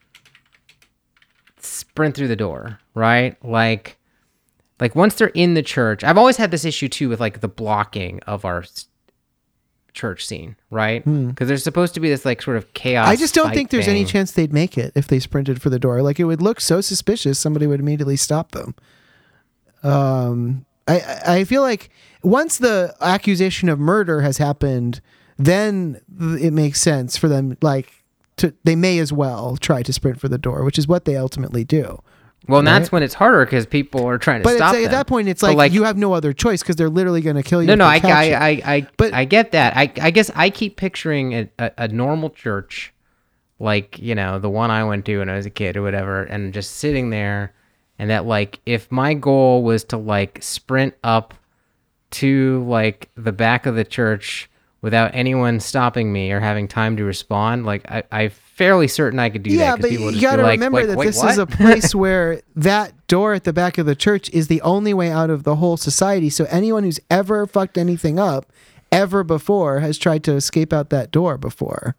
[1.58, 3.36] sprint through the door, right?
[3.44, 3.98] Like
[4.80, 7.46] like once they're in the church i've always had this issue too with like the
[7.46, 8.64] blocking of our
[9.92, 13.12] church scene right because there's supposed to be this like sort of chaos Hmm.
[13.12, 15.78] I just don't think there's any chance they'd make it if they sprinted for the
[15.78, 16.02] door.
[16.02, 18.74] Like it would look so suspicious, somebody would immediately stop them.
[19.84, 21.90] Um, I I feel like
[22.22, 25.00] once the accusation of murder has happened,
[25.38, 26.00] then
[26.40, 27.92] it makes sense for them like
[28.36, 31.16] to they may as well try to sprint for the door, which is what they
[31.16, 32.02] ultimately do.
[32.48, 34.90] Well, and that's when it's harder because people are trying to But stop like, at
[34.90, 37.42] that point, it's But, like, you have no other choice because they're literally going to
[37.44, 37.68] kill you.
[37.68, 38.32] No, no, I, I.
[38.32, 39.76] I, I, But- I get that.
[39.76, 42.92] I, I guess I keep picturing a, a, a normal church,
[43.60, 46.24] like you know the one I went to when I was a kid or whatever,
[46.24, 47.54] and just sitting there,
[47.98, 51.34] and that like if my goal was to like sprint up
[52.10, 54.48] to like the back of the church
[54.80, 59.30] without anyone stopping me or having time to respond, like I, I'm fairly certain I
[59.30, 59.56] could do that.
[59.56, 61.94] yeah, but people you got to like, remember "Wait, that wait, this is a place
[61.94, 65.44] where that door at the back of the church is the only way out of
[65.44, 66.28] the whole society.
[66.28, 68.52] So anyone who's ever fucked anything up
[68.90, 71.96] ever before has tried to escape out that door before.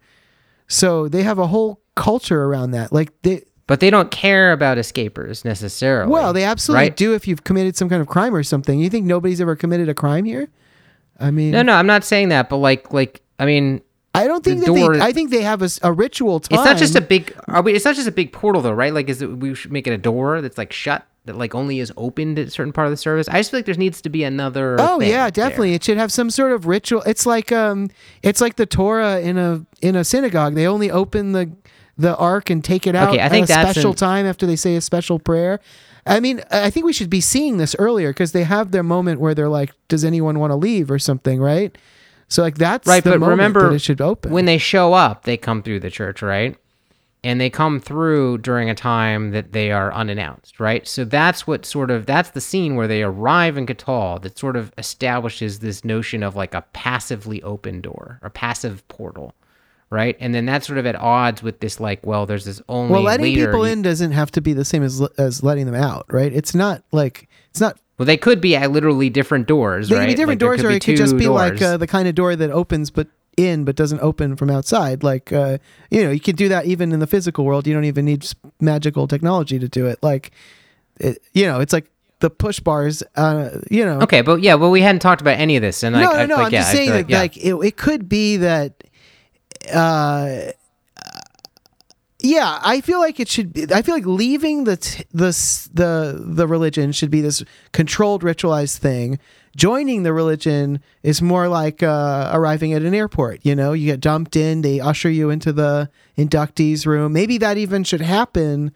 [0.68, 2.92] So they have a whole culture around that.
[2.92, 6.12] Like they but they don't care about escapers necessarily.
[6.12, 6.98] well, they absolutely right?
[6.98, 8.80] do if you've committed some kind of crime or something.
[8.80, 10.50] You think nobody's ever committed a crime here?
[11.20, 13.82] I mean, No, no, I'm not saying that, but like, like, I mean,
[14.16, 15.02] I don't think the that door- they.
[15.02, 16.60] I think they have a ritual time.
[16.60, 17.36] It's not just a big.
[17.48, 18.94] Are we, it's not just a big portal, though, right?
[18.94, 21.80] Like, is it we should make it a door that's like shut that like only
[21.80, 23.28] is opened at a certain part of the service?
[23.28, 24.76] I just feel like there needs to be another.
[24.80, 25.32] Oh yeah, there.
[25.32, 25.74] definitely.
[25.74, 27.02] It should have some sort of ritual.
[27.04, 27.90] It's like um,
[28.22, 30.54] it's like the Torah in a in a synagogue.
[30.54, 31.52] They only open the
[31.98, 34.56] the ark and take it out Okay, I at a special an- time after they
[34.56, 35.60] say a special prayer.
[36.06, 39.20] I mean, I think we should be seeing this earlier because they have their moment
[39.22, 41.78] where they're like, "Does anyone want to leave?" or something, right?
[42.28, 44.32] So like that's Right, the but moment remember that it should open.
[44.32, 46.58] when they show up, they come through the church, right?
[47.26, 50.86] And they come through during a time that they are unannounced, right?
[50.86, 54.58] So that's what sort of that's the scene where they arrive in Katall that sort
[54.58, 59.34] of establishes this notion of like a passively open door, or passive portal,
[59.90, 60.18] right?
[60.20, 63.02] And then that's sort of at odds with this like, well, there's this only well,
[63.04, 66.06] letting later people in doesn't have to be the same as as letting them out,
[66.12, 66.32] right?
[66.34, 70.02] It's not like it's not Well, they could be at literally different doors, They right?
[70.02, 72.16] could be different Like, doors, or it could just be like uh, the kind of
[72.16, 75.04] door that opens but in but doesn't open from outside.
[75.04, 75.58] Like uh,
[75.90, 77.66] you know, you could do that even in the physical world.
[77.68, 78.28] You don't even need
[78.60, 79.98] magical technology to do it.
[80.04, 80.32] Like,
[81.00, 83.02] it, you know, it's like the push bars.
[83.16, 85.96] Uh, you know, okay, but yeah, well, we hadn't talked about any of this, and
[85.96, 86.36] no, like, no, I- no.
[86.36, 87.20] like, I'm yeah, just saying that like, yeah.
[87.20, 88.84] like it, it could be that.
[89.72, 90.52] Uh,
[92.20, 93.66] yeah, I feel like it should be.
[93.74, 95.28] I feel like leaving the t- the
[95.74, 99.20] the the religion should be this controlled, ritualized thing.
[99.58, 103.42] Joining the religion is more like uh, arriving at an airport.
[103.46, 107.12] You know, you get dumped in, they usher you into the inductees room.
[107.14, 108.72] Maybe that even should happen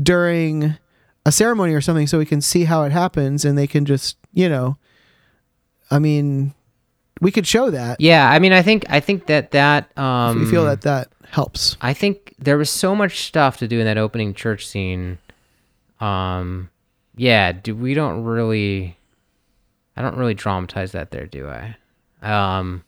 [0.00, 0.76] during
[1.24, 4.18] a ceremony or something, so we can see how it happens, and they can just,
[4.32, 4.76] you know,
[5.90, 6.52] I mean,
[7.20, 8.00] we could show that.
[8.00, 11.76] Yeah, I mean, I think I think that that um, we feel that that helps.
[11.80, 15.18] I think there was so much stuff to do in that opening church scene.
[16.00, 16.70] Um,
[17.16, 18.96] yeah, do we don't really,
[19.96, 21.76] I don't really dramatize that there, do I?
[22.22, 22.84] Um,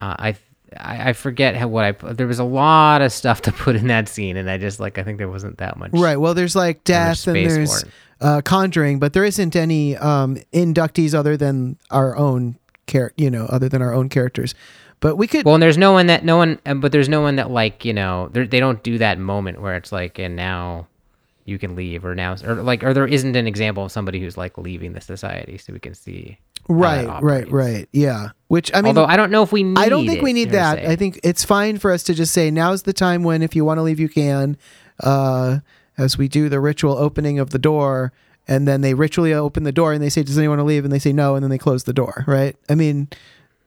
[0.00, 0.36] uh, I.
[0.78, 2.16] I I forget how what I put.
[2.16, 4.98] There was a lot of stuff to put in that scene, and I just like
[4.98, 5.90] I think there wasn't that much.
[5.92, 6.16] Right.
[6.16, 7.84] Well, there's like death and there's
[8.20, 12.56] uh, conjuring, but there isn't any um, inductees other than our own
[12.86, 14.54] char- you know, other than our own characters.
[15.00, 17.36] But we could Well, and there's no one that no one, but there's no one
[17.36, 20.86] that like you know they don't do that moment where it's like and now
[21.46, 24.36] you can leave or now or like or there isn't an example of somebody who's
[24.36, 26.38] like leaving the society so we can see.
[26.70, 27.88] Right, right, right.
[27.92, 28.30] Yeah.
[28.48, 29.78] Which I mean Although I don't know if we need.
[29.78, 30.78] I don't think it, we need that.
[30.78, 33.64] I think it's fine for us to just say now's the time when if you
[33.64, 34.56] want to leave you can
[35.00, 35.60] uh
[35.96, 38.12] as we do the ritual opening of the door
[38.48, 40.84] and then they ritually open the door and they say does anyone want to leave
[40.84, 42.56] and they say no and then they close the door, right?
[42.68, 43.08] I mean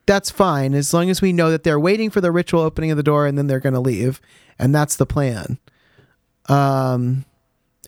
[0.06, 2.98] that's fine as long as we know that they're waiting for the ritual opening of
[2.98, 4.20] the door and then they're going to leave
[4.60, 5.60] and that's the plan.
[6.50, 7.26] Um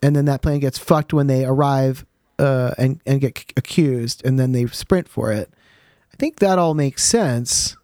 [0.02, 2.06] and then that plan gets fucked when they arrive
[2.40, 5.50] uh and and get c- accused and then they sprint for it.
[6.14, 7.76] I think that all makes sense.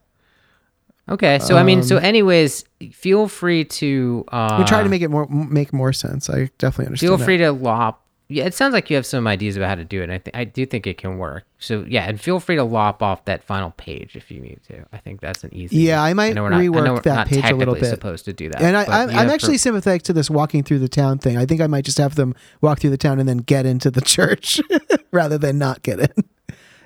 [1.09, 4.23] Okay, so I mean, so Um, anyways, feel free to.
[4.29, 6.29] Uh, we try to make it more make more sense.
[6.29, 7.09] I definitely understand.
[7.09, 7.25] Feel that.
[7.25, 8.00] free to lop.
[8.31, 10.05] Yeah, it sounds like you have some ideas about how to do it.
[10.05, 11.43] And I think I do think it can work.
[11.59, 14.85] So yeah, and feel free to lop off that final page if you need to.
[14.93, 15.77] I think that's an easy.
[15.77, 17.85] Yeah, I might know we're not, I rework know that page a little bit.
[17.85, 20.29] Supposed to do that, and I, but I'm, you I'm actually per- sympathetic to this
[20.29, 21.37] walking through the town thing.
[21.37, 23.91] I think I might just have them walk through the town and then get into
[23.91, 24.61] the church
[25.11, 26.23] rather than not get in.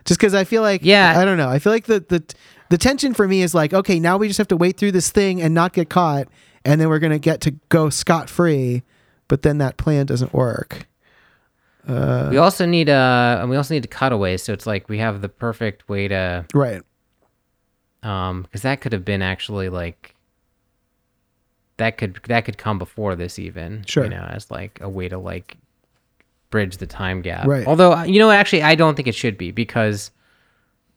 [0.06, 1.16] Just because I feel like, Yeah.
[1.18, 1.50] I don't know.
[1.50, 2.24] I feel like the, the
[2.70, 5.12] the tension for me is like, okay, now we just have to wait through this
[5.12, 6.28] thing and not get caught,
[6.64, 8.84] and then we're gonna get to go scot free.
[9.28, 10.88] But then that plan doesn't work.
[11.88, 14.42] We also need uh and we also need to cutaways.
[14.44, 16.82] So it's like we have the perfect way to Right.
[18.04, 20.16] um because that could have been actually like
[21.78, 24.04] that could that could come before this even Sure.
[24.06, 25.58] you know as like a way to like
[26.50, 27.68] bridge the time gap Right.
[27.68, 30.12] although uh, you know actually i don't think it should be because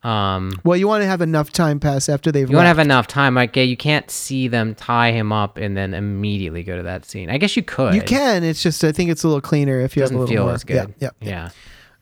[0.03, 2.79] Um, Well, you want to have enough time pass after they've you want to have
[2.79, 3.35] enough time.
[3.35, 7.05] Like, yeah, you can't see them tie him up and then immediately go to that
[7.05, 7.31] scene.
[7.31, 7.95] I guess you could.
[7.95, 8.45] You can.
[8.45, 10.45] It's just I think it's a little cleaner if you Doesn't have a little feel
[10.45, 10.55] more.
[10.55, 10.95] as good.
[11.01, 11.49] Yeah, yeah, yeah.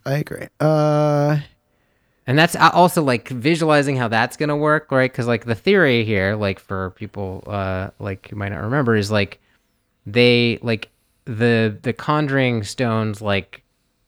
[0.04, 0.46] I agree.
[0.61, 1.38] Uh,
[2.26, 5.11] And that's uh, also like visualizing how that's gonna work, right?
[5.11, 9.11] Because like the theory here, like for people uh like you might not remember, is
[9.11, 9.40] like
[10.06, 10.90] they like
[11.24, 13.62] the the conjuring stones like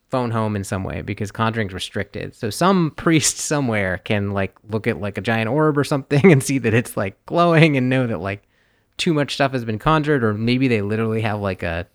[0.09, 2.35] phone home in some way because conjuring's restricted.
[2.35, 6.42] So some priest somewhere can like look at like a giant orb or something and
[6.42, 8.42] see that it's like glowing and know that like
[8.97, 11.87] too much stuff has been conjured, or maybe they literally have like a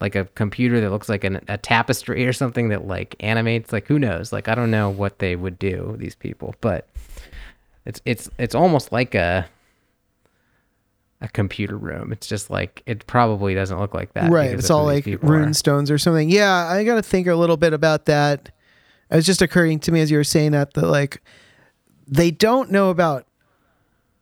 [0.00, 3.86] like a computer that looks like an, a tapestry or something that like animates like
[3.86, 6.86] who knows like i don't know what they would do these people but
[7.86, 9.48] it's it's it's almost like a
[11.22, 14.50] a computer room it's just like it probably doesn't look like that right.
[14.52, 15.38] It's all like people are.
[15.38, 16.28] rune stones or something.
[16.28, 18.50] Yeah, I got to think a little bit about that.
[19.10, 21.22] It was just occurring to me as you were saying that that like
[22.06, 23.26] they don't know about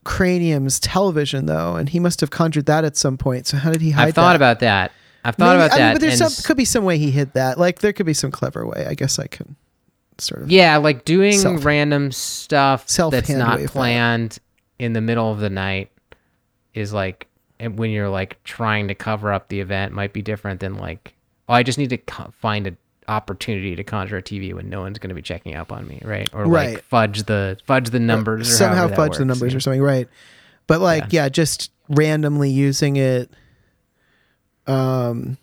[0.04, 3.46] Cranium's television though, and he must have conjured that at some point.
[3.46, 4.37] So how did he hide i've thought that?
[4.37, 4.92] about that
[5.24, 7.11] i've thought Maybe- about I mean, that but there's some could be some way he
[7.11, 7.59] hid that.
[7.59, 8.87] Like there could be some clever way.
[8.88, 9.57] I guess I can
[10.18, 10.50] sort of.
[10.50, 14.38] Yeah, like doing Self- random stuff that's not planned
[14.78, 15.90] in the middle of the night
[16.74, 17.28] is like
[17.60, 21.14] when you're like trying to cover up the event might be different than like
[21.48, 22.76] oh I just need to co- find an
[23.08, 26.00] opportunity to conjure a TV when no one's going to be checking up on me,
[26.04, 26.28] right?
[26.32, 26.74] Or Right.
[26.74, 29.56] like fudge the fudge the numbers or somehow fudge the numbers yeah.
[29.56, 30.08] or something, right?
[30.66, 31.28] But like, yeah.
[31.28, 33.30] just randomly using it.
[34.66, 35.37] Um,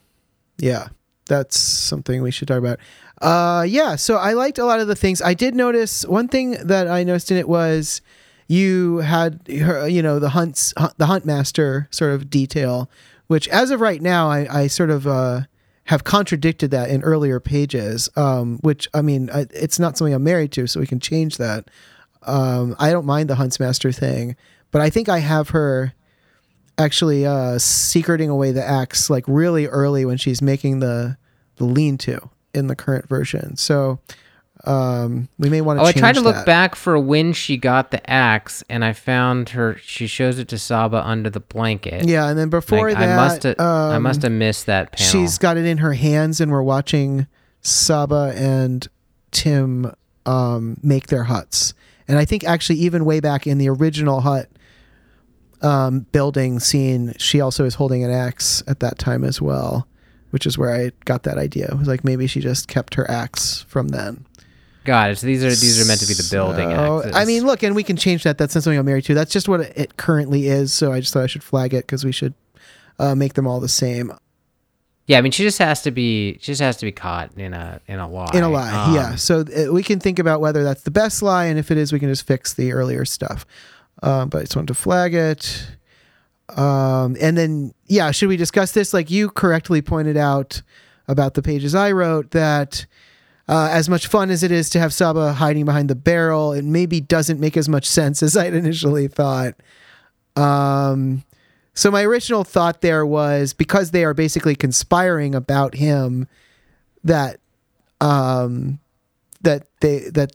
[0.57, 0.87] yeah,
[1.27, 2.79] that's something we should talk about.
[3.21, 3.95] Uh, yeah.
[3.95, 5.21] So I liked a lot of the things.
[5.21, 8.01] I did notice one thing that I noticed in it was
[8.47, 12.89] you had her, you know, the hunts, hunt, the hunt master sort of detail,
[13.27, 15.41] which as of right now, I, I sort of uh,
[15.85, 18.09] have contradicted that in earlier pages.
[18.15, 21.37] Um, which I mean, I, it's not something I'm married to, so we can change
[21.37, 21.69] that.
[22.23, 24.35] Um, I don't mind the huntsmaster thing,
[24.71, 25.93] but I think I have her
[26.77, 31.17] actually uh, secreting away the axe like really early when she's making the
[31.57, 33.55] the lean to in the current version.
[33.55, 33.99] So
[34.63, 35.83] um, we may want to.
[35.83, 39.49] Oh, I tried to look back for when she got the axe, and I found
[39.49, 39.77] her.
[39.81, 42.07] She shows it to Csaba under the blanket.
[42.07, 43.55] Yeah, and then before Like, that, I must have.
[43.59, 45.11] I um, must have missed that panel.
[45.11, 47.27] She's got it in her hands, and we're watching
[47.63, 48.87] Csaba and
[49.31, 49.93] Tim
[50.25, 51.73] um, make their huts.
[52.07, 54.49] And I think actually, even way back in the original hut
[55.61, 59.87] um, building scene, she also is holding an axe at that time as well,
[60.29, 61.67] which is where I got that idea.
[61.67, 64.25] It was like maybe she just kept her axe from then.
[64.83, 65.17] Got it.
[65.19, 67.11] So these are these are meant to be the building So.
[67.13, 68.37] I mean, look, and we can change that.
[68.37, 69.13] That's not something I'm married to.
[69.13, 70.73] That's just what it currently is.
[70.73, 72.33] So I just thought I should flag it because we should
[72.97, 74.11] uh, make them all the same.
[75.07, 76.33] Yeah, I mean, she just has to be.
[76.41, 78.29] She just has to be caught in a in a lie.
[78.33, 81.21] in a lie Um, yeah so uh, we can think about whether that's the best
[81.21, 83.45] lie and if it is we can just fix the earlier stuff
[84.03, 85.67] um, but i just wanted to flag it
[86.49, 90.61] um, and then yeah should we discuss this like you correctly pointed out
[91.07, 92.85] about the pages i wrote that
[93.47, 96.63] uh, as much fun as it is to have Csaba hiding behind the barrel it
[96.63, 99.55] maybe doesn't make as much sense as i'd initially thought.
[100.35, 101.23] Um,
[101.73, 106.27] so my original thought there was because they are basically conspiring about him
[107.03, 107.39] that
[107.99, 108.79] um
[109.41, 110.33] that they that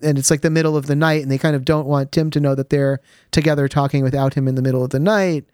[0.00, 2.30] and it's like the middle of the night and they kind of don't want Tim
[2.30, 3.00] to know that they're
[3.30, 5.44] together talking without him in the middle of the night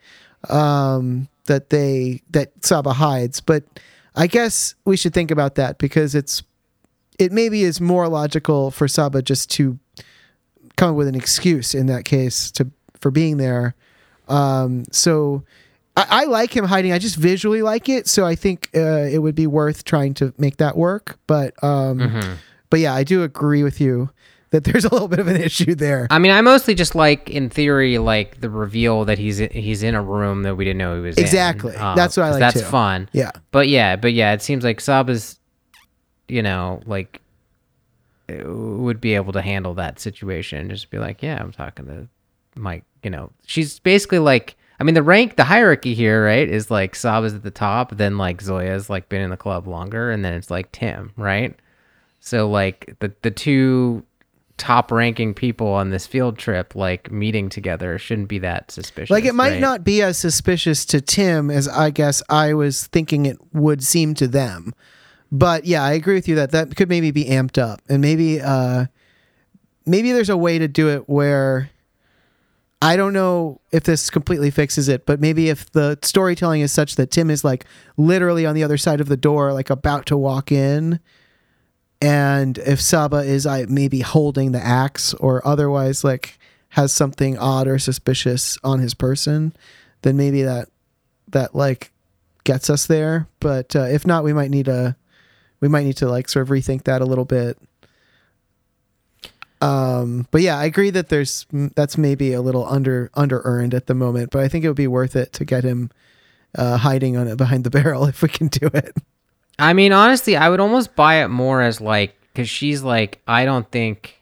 [0.48, 3.40] um that they that Csaba hides.
[3.40, 3.64] But
[4.14, 6.42] I guess we should think about that because it's
[7.18, 9.78] it maybe is more logical for Csaba just to
[10.76, 13.74] come up with an excuse in that case to for being there
[14.28, 15.44] um so
[15.96, 16.92] I, I like him hiding.
[16.92, 20.34] I just visually like it, so I think uh, it would be worth trying to
[20.38, 21.18] make that work.
[21.28, 22.36] But um, mhm.
[22.68, 24.10] but yeah, I do agree with you
[24.50, 26.06] that there's a little bit of an issue there.
[26.10, 29.94] I mean, I mostly just like, in theory, like the reveal that he's he's in
[29.94, 31.74] a room that we didn't know he was Exactly.
[31.74, 31.80] in.
[31.80, 32.66] Uh, That's what I like That's too.
[32.66, 33.08] fun.
[33.12, 35.38] Yeah, But yeah, but yeah, it seems like Csaba's,
[36.28, 37.20] you know, like
[38.28, 42.08] would be able to handle that situation and just be like, yeah, I'm talking to
[42.54, 42.84] Mike.
[43.02, 46.94] You know, she's basically like, I mean, the rank, the hierarchy here, right, is like
[46.94, 50.24] Sab is at the top, then like Zoya's like been in the club longer, and
[50.24, 51.54] then it's like Tim, right?
[52.20, 54.04] So like the the two
[54.56, 59.10] top ranking people on this field trip like meeting together shouldn't be that suspicious.
[59.10, 59.60] like it might right?
[59.60, 64.14] not be as suspicious to Tim as I guess I was thinking it would seem
[64.14, 64.72] to them.
[65.32, 68.40] But yeah, I agree with you that that could maybe be amped up, and maybe
[68.40, 68.86] uh,
[69.86, 71.70] maybe there's a way to do it where
[72.80, 76.96] I don't know if this completely fixes it, but maybe if the storytelling is such
[76.96, 77.64] that Tim is like
[77.96, 81.00] literally on the other side of the door, like about to walk in,
[82.00, 86.38] and if Csaba is I maybe holding the axe or otherwise like
[86.70, 89.54] has something odd or suspicious on his person,
[90.02, 90.68] then maybe that
[91.28, 91.90] that like
[92.44, 93.26] gets us there.
[93.40, 94.96] But uh, if not, we might need a
[95.64, 97.56] we might need to like sort of rethink that a little bit.
[99.62, 103.86] Um, but yeah, I agree that there's that's maybe a little under under earned at
[103.86, 105.90] the moment, but I think it would be worth it to get him
[106.54, 108.94] uh, hiding on it behind the barrel if we can do it.
[109.58, 113.46] I mean, honestly, I would almost buy it more as like because she's like, I
[113.46, 114.20] don't think,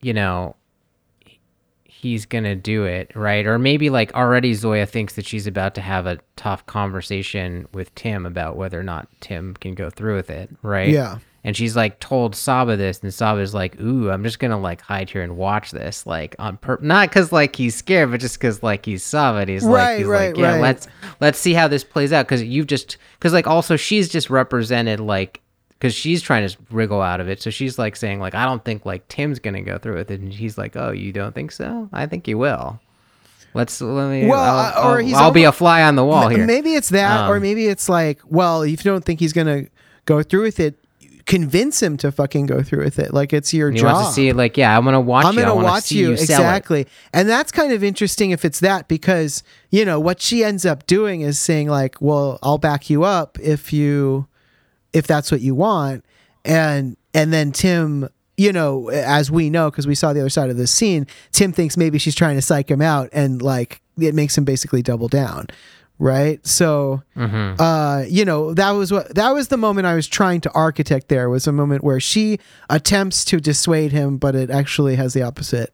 [0.00, 0.54] you know,
[2.04, 3.46] he's gonna do it, right?
[3.46, 7.94] Or maybe like already Zoya thinks that she's about to have a tough conversation with
[7.94, 10.90] Tim about whether or not Tim can go through with it, right?
[10.90, 11.18] Yeah.
[11.46, 15.08] And she's like told Csaba this, and Csaba's like, "Ooh, I'm just gonna like hide
[15.08, 18.62] here and watch this, like on pur- not because like he's scared, but just because
[18.62, 19.40] like he's Csaba.
[19.42, 20.60] And he's like, Right, he's right, like, yeah, right.
[20.60, 20.88] let's
[21.20, 25.00] let's see how this plays out because you've just because like also she's just represented
[25.00, 25.40] like
[25.78, 28.64] because she's trying to wriggle out of it, so she's like saying like I don't
[28.64, 31.52] think like Tim's gonna go through with it, and he's like, oh, you don't think
[31.52, 31.88] so?
[31.92, 32.80] I think you will.
[33.54, 34.26] Let's let me.
[34.26, 36.44] Well, I'll, uh, or I'll- he's I'll be a fly on the wall here.
[36.46, 39.66] Maybe it's that, or Um, maybe it's like, well, if you don't think he's gonna
[40.06, 40.74] go through with it,
[41.26, 43.14] convince him to fucking go through with it.
[43.14, 43.94] Like it's your he job.
[43.94, 45.42] wants to see like, yeah, I'm gonna watch I'm you.
[45.42, 49.84] Gonna watch you, you exactly, and that's kind of interesting if it's that because you
[49.84, 53.72] know what she ends up doing is saying like, "Well, I'll back you up if
[53.72, 54.26] you,
[54.94, 56.04] if that's what you want,"
[56.44, 60.48] and and then Tim, you know, as we know because we saw the other side
[60.48, 64.14] of this scene, Tim thinks maybe she's trying to psych him out, and like it
[64.14, 65.46] makes him basically double down,
[65.98, 66.44] right?
[66.46, 67.60] So Mm-hmm.
[67.62, 71.08] uh, you know, that was what that was the moment I was trying to architect.
[71.08, 72.38] There was a moment where she
[72.70, 75.72] attempts to dissuade him, but it actually has the opposite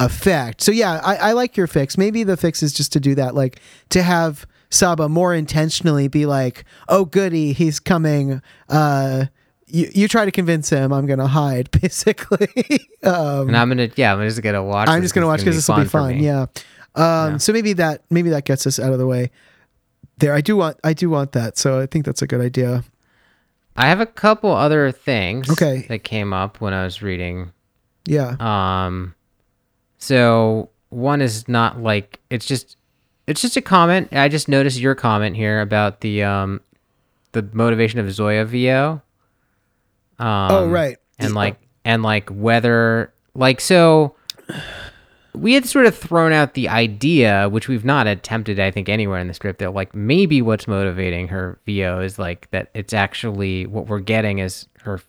[0.00, 0.60] effect.
[0.62, 1.96] So yeah, I, I like your fix.
[1.96, 3.60] Maybe the fix is just to do that, like
[3.90, 9.26] to have Csaba more intentionally be like, "Oh, goody, he's coming." Uh,
[9.66, 10.92] you, you try to convince him.
[10.92, 12.48] I'm gonna hide, basically.
[13.02, 14.88] um, And I'm gonna, yeah, I'm just gonna watch.
[14.88, 16.20] I'm just gonna watch because this will be fun.
[16.20, 16.46] Yeah.
[16.94, 17.36] Um, Yeah.
[17.36, 19.30] So maybe that maybe that gets us out of the way.
[20.18, 21.58] There, I do want I do want that.
[21.58, 22.82] So I think that's a good idea.
[23.76, 25.50] I have a couple other things.
[25.50, 25.86] Okay.
[25.88, 27.52] That came up when I was reading.
[28.06, 28.36] Yeah.
[28.40, 29.14] Um,
[29.98, 32.76] so one is not like it's just
[33.26, 34.08] it's just a comment.
[34.12, 36.60] I just noticed your comment here about the um
[37.32, 39.00] the motivation of Zoya VO.
[40.18, 40.96] Um, oh right.
[41.18, 44.14] and like and like whether like so
[45.34, 49.18] we had sort of thrown out the idea which we've not attempted i think anywhere
[49.18, 53.66] in the script that like maybe what's motivating her vo is like that it's actually
[53.66, 55.00] what we're getting is her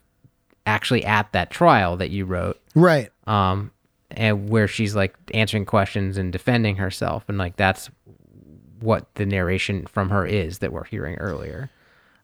[0.65, 3.11] actually at that trial that you wrote Right.
[3.27, 3.69] um
[4.11, 7.89] and where she's like answering questions and defending herself and like that's
[8.83, 11.69] what the narration from her is that we're hearing earlier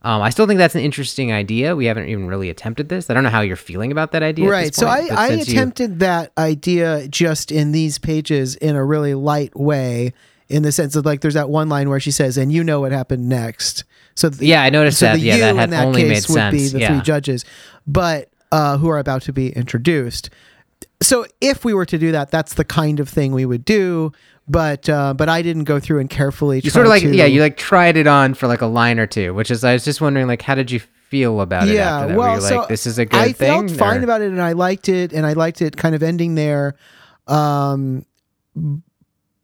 [0.01, 1.75] um, I still think that's an interesting idea.
[1.75, 3.09] We haven't even really attempted this.
[3.09, 4.49] I don't know how you're feeling about that idea.
[4.49, 4.67] Right.
[4.67, 8.85] this So I, I since you- attempted that idea just in these pages in a
[8.85, 10.13] really light way,
[10.47, 12.79] in the sense of like there's that one line where she says, "And you know
[12.79, 13.83] what happened next."
[14.15, 15.15] So th- Yeah, I noticed so that.
[15.15, 16.71] the Yeah, you that in had that only made case would be sense.
[16.71, 16.87] the Yeah.
[16.93, 17.43] three judges,
[17.85, 20.29] but uh, who are about to be introduced.
[21.01, 24.11] So if we were to do that, that's the kind of thing we would do.
[24.47, 26.59] But uh, but I didn't go through and carefully.
[26.63, 28.97] You sort of like to- yeah, you like tried it on for like a line
[28.99, 31.75] or two, which is I was just wondering like how did you feel about it
[31.75, 32.17] yeah, after that?
[32.17, 33.67] well, Were you so like this is a good I thing?
[33.67, 36.33] felt fine about it, and I liked it, and I liked it kind of ending
[36.35, 36.75] there.
[37.27, 38.05] Um,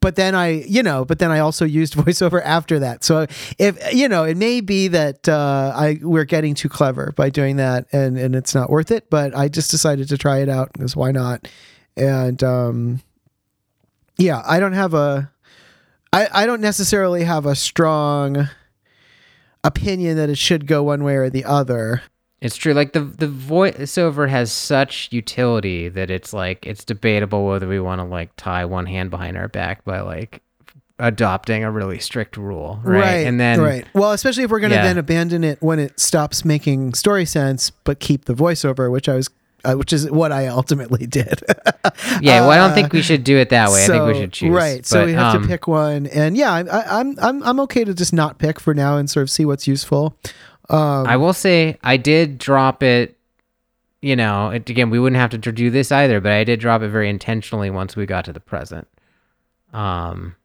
[0.06, 3.04] but then I, you know, but then I also used voiceover after that.
[3.04, 3.26] So
[3.58, 7.56] if you know, it may be that uh, I we're getting too clever by doing
[7.56, 9.10] that, and and it's not worth it.
[9.10, 11.48] But I just decided to try it out because why not?
[11.98, 13.02] And um,
[14.18, 15.32] yeah, I don't have a,
[16.14, 18.48] I I don't necessarily have a strong
[19.64, 22.04] opinion that it should go one way or the other.
[22.46, 22.74] It's true.
[22.74, 28.00] Like the the voiceover has such utility that it's like it's debatable whether we want
[28.00, 30.42] to like tie one hand behind our back by like
[31.00, 33.26] adopting a really strict rule, right?
[33.28, 33.86] and then right.
[33.94, 34.84] Well, especially if we're going to Yeah.
[34.84, 39.16] then abandon it when it stops making story sense, but keep the voiceover, which I
[39.16, 39.30] was,
[39.66, 41.42] uh, which is what I ultimately did.
[42.22, 43.84] yeah, well, I don't Uh, think we should do it that way.
[43.84, 44.52] I think we should choose.
[44.52, 44.86] Right.
[44.86, 47.84] so we have um, to pick one, and yeah, I, I, I'm I'm I'm okay
[47.84, 50.16] to just not pick for now and sort of see what's useful.
[50.70, 53.18] Um, I will say I did drop it.
[54.02, 56.82] You know, it, again, we wouldn't have to do this either, but I did drop
[56.82, 58.88] it very intentionally once we got to the present.
[59.74, 60.36] Um,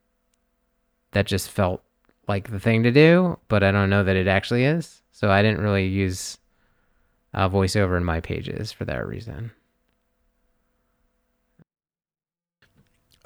[1.13, 1.83] that just felt
[2.27, 5.03] like the thing to do, but I don't know that it actually is.
[5.13, 6.39] So I didn't really use
[7.35, 9.51] uh, voiceover in my pages for that reason.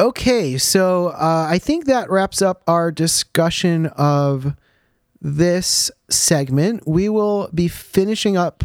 [0.01, 4.57] Okay, so uh, I think that wraps up our discussion of
[5.25, 6.87] this segment.
[6.87, 8.62] We will be finishing up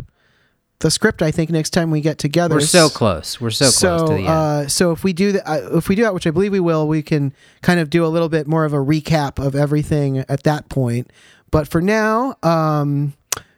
[0.79, 1.21] the script.
[1.21, 2.55] I think next time we get together.
[2.55, 3.39] We're so close.
[3.39, 4.27] We're so close to the end.
[4.27, 6.59] uh, so if we do that, uh, if we do that, which I believe we
[6.59, 10.19] will, we can kind of do a little bit more of a recap of everything
[10.19, 11.11] at that point.
[11.49, 13.13] But for now, um,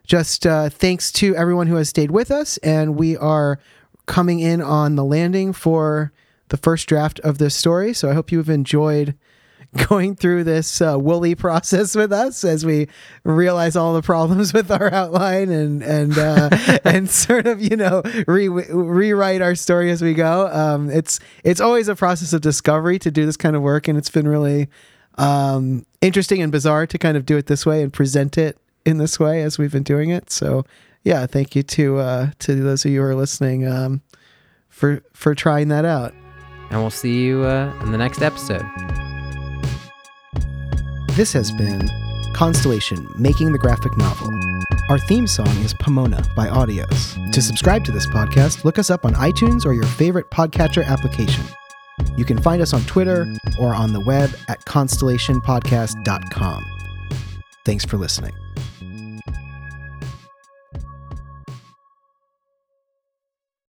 [0.06, 3.60] just uh, thanks to everyone who has stayed with us, and we are
[4.06, 6.12] coming in on the landing for
[6.50, 7.94] the first draft of this story.
[7.94, 9.16] So I hope you've enjoyed
[9.88, 12.88] going through this uh, woolly process with us as we
[13.24, 16.50] realize all the problems with our outline and and uh,
[16.84, 20.48] and sort of you know re- rewrite our story as we go.
[20.52, 23.98] Um, it's it's always a process of discovery to do this kind of work, and
[23.98, 24.68] it's been really
[25.18, 28.98] um, interesting and bizarre to kind of do it this way and present it in
[28.98, 30.32] this way as we've been doing it.
[30.32, 30.66] So
[31.04, 34.02] yeah, thank you to uh, to those of you who are listening um,
[34.70, 36.14] for for trying that out.
[36.70, 38.66] and we'll see you uh, in the next episode.
[41.16, 41.90] This has been
[42.32, 44.30] Constellation Making the Graphic Novel.
[44.90, 47.34] Our theme song is Pomona by Audios.
[47.34, 51.44] To subscribe to this podcast, look us up on iTunes or your favorite podcatcher application.
[52.16, 53.28] You can find us on Twitter
[53.60, 56.66] or on the web at constellationpodcast.com.
[57.66, 58.32] Thanks for listening.